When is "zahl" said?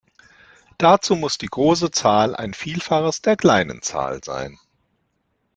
1.91-2.35, 3.83-4.23